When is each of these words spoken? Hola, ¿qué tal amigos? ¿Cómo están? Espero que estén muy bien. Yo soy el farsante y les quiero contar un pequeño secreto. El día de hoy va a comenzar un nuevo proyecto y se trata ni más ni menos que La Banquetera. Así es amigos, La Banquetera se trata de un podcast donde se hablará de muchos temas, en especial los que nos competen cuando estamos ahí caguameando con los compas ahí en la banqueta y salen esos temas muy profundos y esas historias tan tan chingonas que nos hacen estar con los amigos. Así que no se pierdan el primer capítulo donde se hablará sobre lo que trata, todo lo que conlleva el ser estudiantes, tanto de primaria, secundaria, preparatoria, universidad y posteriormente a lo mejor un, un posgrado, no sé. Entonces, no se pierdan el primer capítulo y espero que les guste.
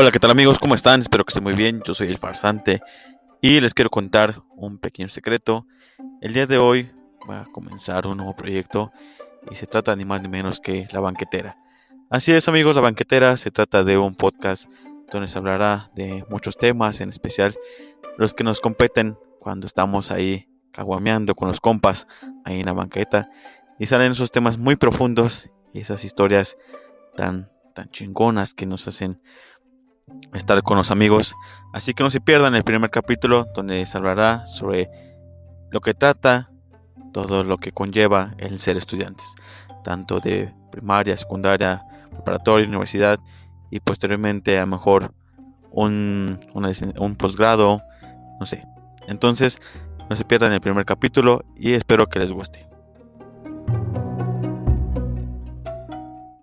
Hola, 0.00 0.12
¿qué 0.12 0.20
tal 0.20 0.30
amigos? 0.30 0.60
¿Cómo 0.60 0.76
están? 0.76 1.00
Espero 1.00 1.24
que 1.24 1.30
estén 1.30 1.42
muy 1.42 1.54
bien. 1.54 1.82
Yo 1.84 1.92
soy 1.92 2.06
el 2.06 2.18
farsante 2.18 2.80
y 3.40 3.58
les 3.58 3.74
quiero 3.74 3.90
contar 3.90 4.42
un 4.54 4.78
pequeño 4.78 5.08
secreto. 5.08 5.66
El 6.20 6.34
día 6.34 6.46
de 6.46 6.56
hoy 6.56 6.92
va 7.28 7.40
a 7.40 7.44
comenzar 7.46 8.06
un 8.06 8.18
nuevo 8.18 8.36
proyecto 8.36 8.92
y 9.50 9.56
se 9.56 9.66
trata 9.66 9.96
ni 9.96 10.04
más 10.04 10.22
ni 10.22 10.28
menos 10.28 10.60
que 10.60 10.86
La 10.92 11.00
Banquetera. 11.00 11.58
Así 12.10 12.32
es 12.32 12.46
amigos, 12.46 12.76
La 12.76 12.82
Banquetera 12.82 13.36
se 13.36 13.50
trata 13.50 13.82
de 13.82 13.98
un 13.98 14.14
podcast 14.14 14.70
donde 15.10 15.26
se 15.26 15.36
hablará 15.36 15.90
de 15.96 16.24
muchos 16.30 16.56
temas, 16.56 17.00
en 17.00 17.08
especial 17.08 17.56
los 18.18 18.34
que 18.34 18.44
nos 18.44 18.60
competen 18.60 19.18
cuando 19.40 19.66
estamos 19.66 20.12
ahí 20.12 20.48
caguameando 20.70 21.34
con 21.34 21.48
los 21.48 21.58
compas 21.58 22.06
ahí 22.44 22.60
en 22.60 22.66
la 22.66 22.72
banqueta 22.72 23.30
y 23.80 23.86
salen 23.86 24.12
esos 24.12 24.30
temas 24.30 24.58
muy 24.58 24.76
profundos 24.76 25.50
y 25.74 25.80
esas 25.80 26.04
historias 26.04 26.56
tan 27.16 27.50
tan 27.78 27.90
chingonas 27.90 28.54
que 28.54 28.66
nos 28.66 28.88
hacen 28.88 29.20
estar 30.34 30.62
con 30.62 30.76
los 30.76 30.90
amigos. 30.90 31.34
Así 31.72 31.94
que 31.94 32.02
no 32.02 32.10
se 32.10 32.20
pierdan 32.20 32.54
el 32.54 32.64
primer 32.64 32.90
capítulo 32.90 33.46
donde 33.54 33.84
se 33.86 33.96
hablará 33.96 34.46
sobre 34.46 34.88
lo 35.70 35.80
que 35.80 35.94
trata, 35.94 36.50
todo 37.12 37.44
lo 37.44 37.58
que 37.58 37.72
conlleva 37.72 38.34
el 38.38 38.60
ser 38.60 38.76
estudiantes, 38.76 39.34
tanto 39.84 40.20
de 40.20 40.52
primaria, 40.70 41.16
secundaria, 41.16 41.82
preparatoria, 42.10 42.68
universidad 42.68 43.18
y 43.70 43.80
posteriormente 43.80 44.58
a 44.58 44.62
lo 44.62 44.68
mejor 44.68 45.14
un, 45.70 46.40
un 46.54 47.16
posgrado, 47.16 47.80
no 48.40 48.46
sé. 48.46 48.64
Entonces, 49.06 49.60
no 50.08 50.16
se 50.16 50.24
pierdan 50.24 50.52
el 50.52 50.60
primer 50.60 50.84
capítulo 50.84 51.44
y 51.56 51.72
espero 51.74 52.06
que 52.06 52.18
les 52.18 52.32
guste. 52.32 52.66